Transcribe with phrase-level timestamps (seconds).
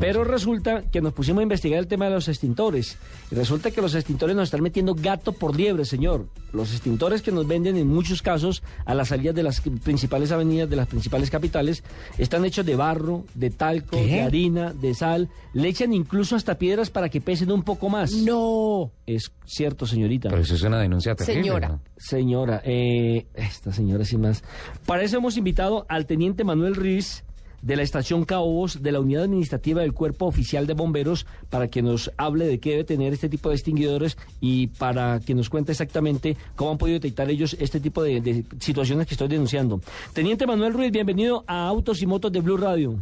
[0.00, 2.96] Pero resulta que nos pusimos a investigar el tema de los extintores.
[3.30, 6.26] Y resulta que los extintores nos están metiendo gato por liebre, señor.
[6.52, 10.70] Los extintores que nos venden en muchos casos a las salidas de las principales avenidas,
[10.70, 11.84] de las principales capitales,
[12.16, 15.28] están hechos de barro, de talco, de harina, de sal.
[15.52, 18.12] Le echan incluso hasta piedras para que pesen un poco más.
[18.12, 18.90] No.
[19.06, 20.30] Es cierto, señorita.
[20.30, 21.42] Pero eso es una denuncia terrible.
[21.42, 21.68] Señora.
[21.68, 21.80] ¿no?
[21.98, 24.42] Señora, eh, esta señora sin más.
[24.86, 27.22] Para eso hemos invitado al teniente Manuel Ruiz
[27.62, 31.82] de la estación Caobos de la unidad administrativa del Cuerpo Oficial de Bomberos para que
[31.82, 35.72] nos hable de qué debe tener este tipo de extinguidores y para que nos cuente
[35.72, 39.80] exactamente cómo han podido detectar ellos este tipo de, de situaciones que estoy denunciando.
[40.12, 42.96] Teniente Manuel Ruiz, bienvenido a Autos y Motos de Blue Radio.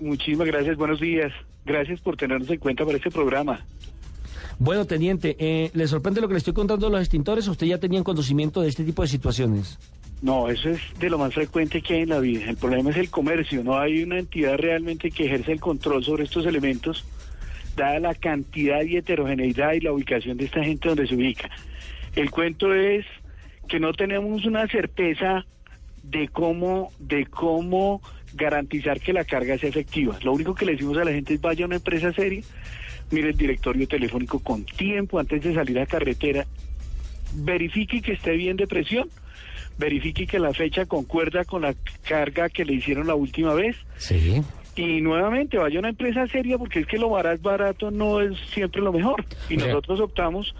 [0.00, 1.32] Muchísimas gracias, buenos días.
[1.66, 3.64] Gracias por tenernos en cuenta para este programa.
[4.58, 7.66] Bueno, teniente, eh, ¿le sorprende lo que le estoy contando de los extintores o usted
[7.66, 9.78] ya tenía conocimiento de este tipo de situaciones?
[10.24, 12.48] No, eso es de lo más frecuente que hay en la vida.
[12.48, 13.62] El problema es el comercio.
[13.62, 17.04] No hay una entidad realmente que ejerza el control sobre estos elementos,
[17.76, 21.50] dada la cantidad y heterogeneidad y la ubicación de esta gente donde se ubica.
[22.16, 23.04] El cuento es
[23.68, 25.44] que no tenemos una certeza
[26.02, 28.00] de cómo, de cómo
[28.32, 30.18] garantizar que la carga sea efectiva.
[30.22, 32.40] Lo único que le decimos a la gente es vaya a una empresa seria,
[33.10, 36.46] mire el directorio telefónico con tiempo antes de salir a carretera,
[37.34, 39.10] verifique que esté bien de presión,
[39.78, 41.74] verifique que la fecha concuerda con la
[42.06, 44.42] carga que le hicieron la última vez Sí.
[44.76, 48.36] y nuevamente vaya a una empresa seria porque es que lo barato, barato no es
[48.52, 50.54] siempre lo mejor y nosotros optamos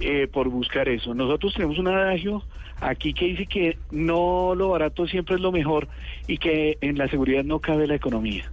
[0.00, 1.14] eh, por buscar eso.
[1.14, 2.42] Nosotros tenemos un adagio
[2.80, 5.86] aquí que dice que no lo barato siempre es lo mejor
[6.26, 8.50] y que en la seguridad no cabe la economía.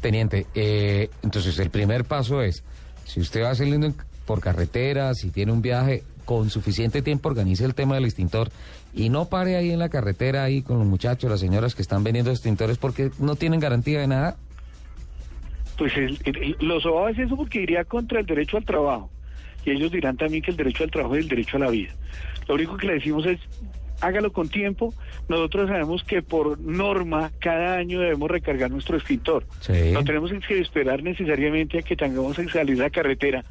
[0.00, 2.64] Teniente, eh, entonces el primer paso es,
[3.04, 3.94] si usted va saliendo en-
[4.26, 8.50] por carretera, si tiene un viaje, con suficiente tiempo organice el tema del extintor
[8.94, 12.04] y no pare ahí en la carretera ahí con los muchachos, las señoras que están
[12.04, 14.36] vendiendo extintores porque no tienen garantía de nada.
[15.76, 19.10] Pues el, el- lo sobado es eso porque iría contra el derecho al trabajo.
[19.64, 21.90] Y ellos dirán también que el derecho al trabajo es el derecho a la vida.
[22.46, 23.40] Lo único que le decimos es,
[24.00, 24.94] hágalo con tiempo.
[25.28, 29.44] Nosotros sabemos que por norma cada año debemos recargar nuestro extintor.
[29.62, 29.90] Sí.
[29.92, 33.44] No tenemos que esperar necesariamente a que tengamos que salir a la carretera,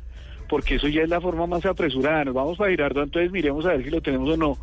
[0.49, 2.25] porque eso ya es la forma más apresurada.
[2.25, 4.57] Nos vamos a Girardot, entonces miremos a ver si lo tenemos o no,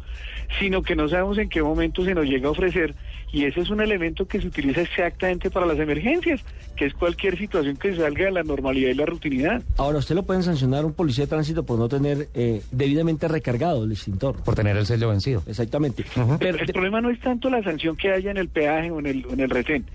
[0.58, 2.94] sino que no sabemos en qué momento se nos llega a ofrecer.
[3.32, 6.42] Y ese es un elemento que se utiliza exactamente para las emergencias,
[6.76, 9.62] que es cualquier situación que salga de la normalidad y la rutinidad.
[9.78, 13.28] Ahora, usted lo pueden sancionar a un policía de tránsito por no tener eh, debidamente
[13.28, 14.36] recargado el extintor.
[14.44, 15.42] Por tener el sello vencido.
[15.46, 16.04] Exactamente.
[16.38, 19.06] Pero, el problema no es tanto la sanción que haya en el peaje o en
[19.06, 19.86] el, en el retén.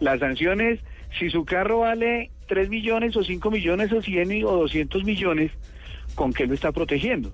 [0.00, 0.80] La sanción es
[1.18, 5.52] si su carro vale 3 millones o 5 millones o 100 o 200 millones,
[6.16, 7.32] ¿con qué lo está protegiendo?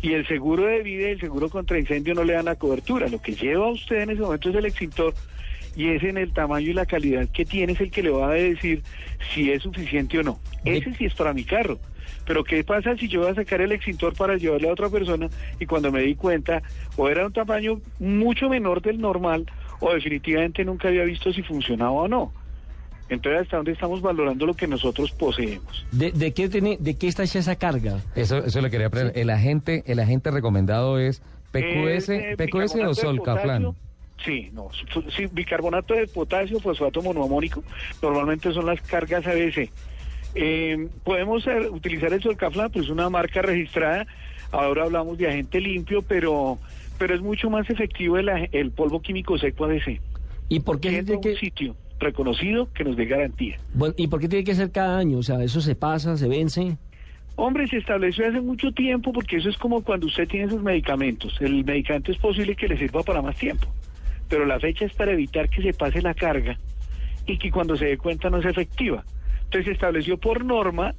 [0.00, 3.08] Y el seguro de vida y el seguro contra incendio no le dan la cobertura.
[3.08, 5.12] Lo que lleva a usted en ese momento es el extintor
[5.76, 8.30] y es en el tamaño y la calidad que tiene es el que le va
[8.30, 8.82] a decir
[9.34, 10.40] si es suficiente o no.
[10.64, 11.78] Ese sí es para mi carro.
[12.24, 15.28] Pero ¿qué pasa si yo voy a sacar el extintor para llevarle a otra persona
[15.60, 16.62] y cuando me di cuenta
[16.96, 19.44] o era un tamaño mucho menor del normal
[19.80, 22.32] o definitivamente nunca había visto si funcionaba o no?
[23.08, 25.86] Entonces, ¿hasta dónde estamos valorando lo que nosotros poseemos?
[25.92, 28.00] ¿de, de qué tiene, ¿De qué está hecha esa carga?
[28.14, 29.18] Eso, eso le quería preguntar.
[29.20, 31.20] El agente, el agente recomendado es
[31.52, 33.74] PQS, Es, eh, PQS o de Solcaflan.
[34.24, 34.70] Sí, no,
[35.14, 37.62] sí, bicarbonato de potasio, fosfato monoamónico,
[38.00, 39.70] normalmente son las cargas ABC.
[40.34, 44.06] Eh, podemos eh, utilizar el Solcaflan, pues es una marca registrada.
[44.50, 46.58] Ahora hablamos de agente limpio, pero
[46.96, 50.00] pero es mucho más efectivo el, el polvo químico seco ABC.
[50.48, 53.56] ¿Y por qué, Siendo tiene un que, sitio reconocido que nos dé garantía.
[53.74, 55.18] bueno, ¿Y por qué tiene que ser cada año?
[55.18, 56.76] O sea, ¿eso se pasa, se vence?
[57.36, 61.36] Hombre, se estableció hace mucho tiempo porque eso es como cuando usted tiene sus medicamentos.
[61.40, 63.66] El medicamento es posible que le sirva para más tiempo,
[64.28, 66.56] pero la fecha es para evitar que se pase la carga
[67.26, 69.04] y que cuando se dé cuenta no es efectiva.
[69.44, 70.94] Entonces se estableció por norma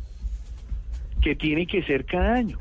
[1.22, 2.58] que tiene que ser cada año,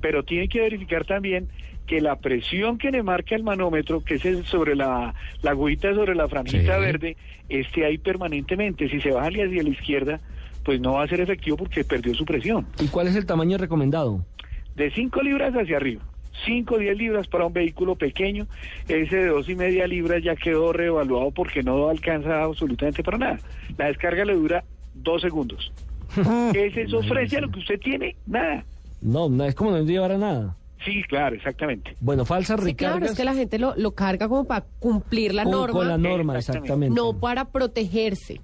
[0.00, 1.48] pero tiene que verificar también
[1.86, 6.14] que la presión que le marca el manómetro, que es sobre la, la agujita sobre
[6.14, 6.80] la franjita Sí.
[6.84, 7.16] verde,
[7.48, 8.88] esté ahí permanentemente.
[8.88, 10.20] Si se baja hacia la izquierda,
[10.64, 12.66] pues no va a ser efectivo porque perdió su presión.
[12.80, 14.24] ¿Y cuál es el tamaño recomendado?
[14.76, 16.02] De 5 libras hacia arriba.
[16.46, 18.46] 5 o 10 libras para un vehículo pequeño.
[18.88, 23.38] Ese de dos y media libras ya quedó reevaluado porque no alcanza absolutamente para nada.
[23.76, 24.64] La descarga le dura
[24.94, 25.72] dos segundos.
[26.52, 28.16] ¿Qué es eso frente a lo que usted tiene?
[28.26, 28.64] Nada.
[29.02, 30.56] No, no es como no llevar a nada.
[30.84, 31.96] Sí, claro, exactamente.
[32.00, 35.44] Bueno, falsas Sí, claro, es que la gente lo, lo carga como para cumplir la
[35.44, 36.66] con, norma, con la norma, Exactamente.
[36.72, 36.94] exactamente.
[37.00, 38.40] no para protegerse.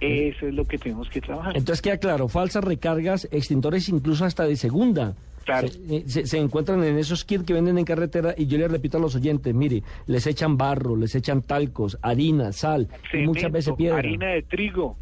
[0.00, 1.56] Eso es lo que tenemos que trabajar.
[1.56, 5.14] Entonces queda claro, falsas recargas, extintores incluso hasta de segunda.
[5.44, 5.66] Claro.
[5.68, 8.70] Se, eh, se- se encuentran en esos kits que venden en carretera y yo les
[8.70, 13.50] repito a los oyentes, mire, les echan barro, les echan talcos, harina, sal, y muchas
[13.50, 13.98] veces Cemento, piedra.
[13.98, 14.96] Harina de trigo.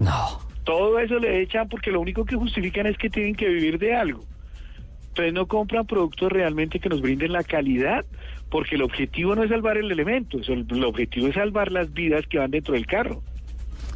[0.00, 0.40] No.
[0.64, 3.94] Todo eso le echan porque lo único que justifican es que tienen que vivir de
[3.94, 4.24] algo.
[5.16, 8.04] Entonces no compran productos realmente que nos brinden la calidad,
[8.50, 12.36] porque el objetivo no es salvar el elemento, el objetivo es salvar las vidas que
[12.36, 13.22] van dentro del carro.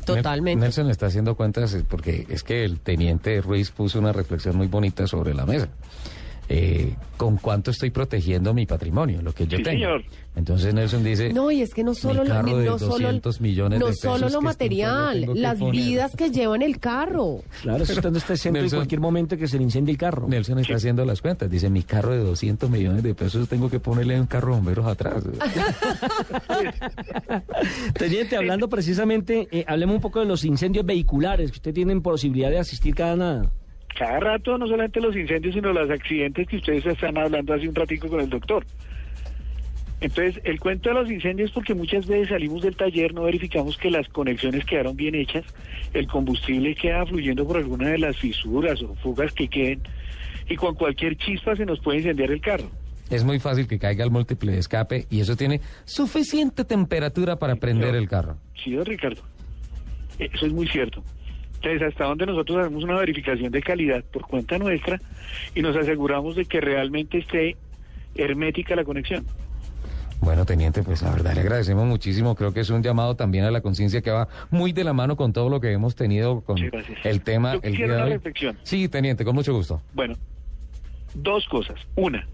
[0.06, 0.64] Totalmente.
[0.64, 4.56] Nelson le está haciendo cuentas eh, porque es que el teniente Ruiz puso una reflexión
[4.56, 5.68] muy bonita sobre la mesa.
[6.52, 9.76] Eh, ¿Con cuánto estoy protegiendo mi patrimonio, lo que yo Sí, tengo?
[9.84, 10.02] señor.
[10.34, 11.32] Entonces Nelson dice...
[11.32, 13.92] No, y es que no solo, lo- carro de no solo, 200 millones no de
[13.92, 15.72] pesos solo que lo material, las poner.
[15.74, 17.42] vidas que lleva en el carro.
[17.62, 20.26] Claro, no está en cualquier momento que se le incendie el carro.
[20.28, 21.48] Nelson está haciendo las cuentas.
[21.50, 25.22] Dice, mi carro de 200 millones de pesos tengo que ponerle un carro bomberos atrás.
[27.98, 32.50] Teniente, hablando precisamente, eh, hablemos un poco de los incendios vehiculares que usted tienen posibilidad
[32.50, 33.50] de asistir cada nada.
[33.96, 37.74] Cada rato, no solamente los incendios, sino los accidentes que ustedes están hablando hace un
[37.74, 38.64] ratico con el doctor.
[40.00, 43.90] Entonces, el cuento de los incendios porque muchas veces salimos del taller, no verificamos que
[43.90, 45.44] las conexiones quedaron bien hechas,
[45.92, 49.82] el combustible queda fluyendo por alguna de las fisuras o fugas que queden,
[50.48, 52.70] y con cualquier chispa se nos puede incendiar el carro.
[53.10, 57.56] es muy fácil que caiga el múltiple de escape y eso tiene suficiente temperatura para
[57.56, 58.36] prender el carro.
[58.64, 59.20] Sí, don Ricardo.
[60.18, 61.02] Eso es muy cierto.
[61.62, 64.98] Entonces, hasta donde nosotros hacemos una verificación de calidad por cuenta nuestra
[65.54, 67.56] y nos aseguramos de que realmente esté
[68.14, 69.26] hermética la conexión.
[70.20, 72.34] Bueno, teniente, pues la verdad le agradecemos muchísimo.
[72.34, 75.16] Creo que es un llamado también a la conciencia que va muy de la mano
[75.16, 76.58] con todo lo que hemos tenido con
[77.04, 78.10] el tema Yo el día de hoy.
[78.10, 78.58] reflexión.
[78.62, 79.82] Sí, teniente, con mucho gusto.
[79.92, 80.16] Bueno,
[81.14, 81.76] dos cosas.
[81.94, 82.26] Una,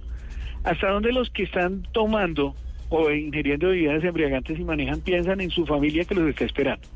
[0.63, 2.55] ¿hasta dónde los que están tomando
[2.91, 6.87] o ingiriendo bebidas embriagantes y manejan piensan en su familia que los está esperando?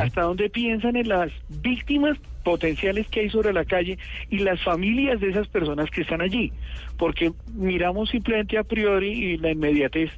[0.00, 3.98] ¿Hasta dónde piensan en las víctimas potenciales que hay sobre la calle
[4.30, 6.52] y las familias de esas personas que están allí?
[6.96, 10.10] Porque miramos simplemente a priori y la inmediatez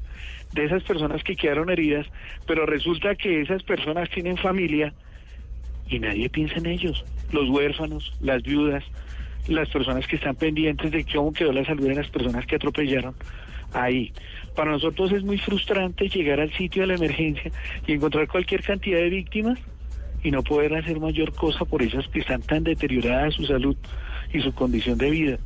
[0.53, 2.07] de esas personas que quedaron heridas,
[2.47, 4.93] pero resulta que esas personas tienen familia
[5.89, 7.05] y nadie piensa en ellos.
[7.33, 8.85] Los huérfanos, las viudas,
[9.49, 13.15] las personas que están pendientes de cómo quedó la salud de las personas que atropellaron
[13.73, 14.13] ahí.
[14.55, 17.51] Para nosotros es muy frustrante llegar al sitio de la emergencia
[17.87, 19.59] y encontrar cualquier cantidad de víctimas
[20.23, 23.77] y no poder hacer mayor cosa por esas que están tan deterioradas su salud
[24.33, 25.39] y su condición de vida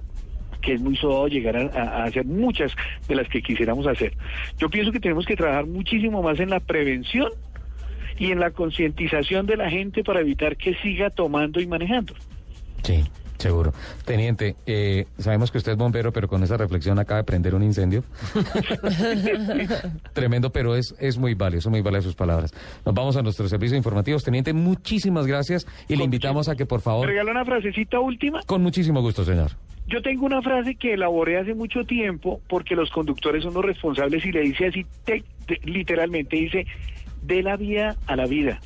[0.62, 2.72] que es muy sobado llegar a- a hacer muchas
[3.08, 4.12] de las que quisiéramos hacer.
[4.58, 7.32] Yo pienso que tenemos que trabajar muchísimo más en la prevención
[8.16, 12.14] y en la concientización de la gente para evitar que siga tomando y manejando.
[12.84, 13.02] Sí,
[13.42, 13.72] seguro.
[14.04, 17.62] Teniente, eh, sabemos que usted es bombero, pero con esa reflexión acaba de prender un
[17.62, 18.04] incendio.
[20.12, 22.52] Tremendo, pero es, es muy válido, son muy válidas sus palabras.
[22.84, 24.24] Nos vamos a nuestros servicios informativos.
[24.24, 28.40] Teniente, muchísimas gracias y le invitamos a que, por ¿Me favor, regala una frasecita última?
[28.46, 29.50] con muchísimo gusto, señor.
[29.88, 34.24] Yo tengo una frase que elaboré hace mucho tiempo porque los conductores son los responsables
[34.24, 36.66] y le dice así te- te- literalmente, dice,
[37.22, 38.60] de la vía a la vida,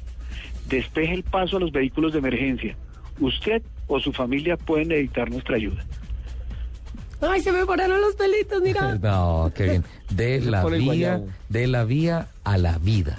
[0.68, 2.76] despeje el paso a los vehículos de emergencia.
[3.18, 5.84] Usted o su familia pueden necesitar nuestra ayuda.
[7.20, 8.94] Ay, se me pararon los pelitos, mira.
[9.02, 9.84] No, qué bien.
[10.10, 13.18] De la vía, de la vía a la vida.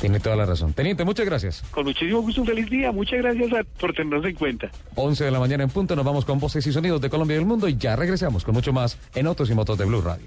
[0.00, 0.74] Tiene toda la razón.
[0.74, 1.62] Teniente, muchas gracias.
[1.70, 2.92] Con muchísimo gusto, un feliz día.
[2.92, 4.70] Muchas gracias a- por tenernos en cuenta.
[4.96, 7.40] 11 de la mañana en punto, nos vamos con voces y sonidos de Colombia y
[7.40, 10.26] el mundo y ya regresamos con mucho más en Autos y Motos de Blue Radio.